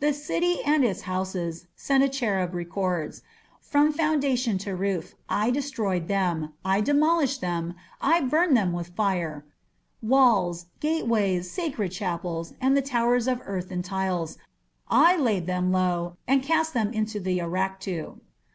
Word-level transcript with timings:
"The 0.00 0.12
city 0.12 0.58
and 0.62 0.84
its 0.84 1.00
houses," 1.08 1.68
Sennacherib 1.74 2.52
recorded, 2.52 3.18
"from 3.62 3.94
foundation 3.94 4.58
to 4.58 4.76
roof, 4.76 5.14
I 5.26 5.50
destroyed 5.50 6.06
them, 6.06 6.52
I 6.66 6.82
demolished 6.82 7.40
them, 7.40 7.72
I 7.98 8.20
burned 8.20 8.54
them 8.54 8.74
with 8.74 8.88
fire; 8.88 9.46
walls, 10.02 10.66
gateways, 10.80 11.50
sacred 11.50 11.92
chapels, 11.92 12.52
and 12.60 12.76
the 12.76 12.82
towers 12.82 13.26
of 13.26 13.40
earth 13.46 13.70
and 13.70 13.82
tiles, 13.82 14.36
I 14.86 15.16
laid 15.16 15.46
them 15.46 15.72
low 15.72 16.18
and 16.28 16.42
cast 16.42 16.74
them 16.74 16.92
into 16.92 17.18
the 17.18 17.38
Arakhtu." 17.38 18.20